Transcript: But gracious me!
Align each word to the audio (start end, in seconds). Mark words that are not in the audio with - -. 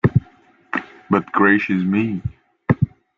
But 1.11 1.31
gracious 1.31 1.75
me! 1.83 2.23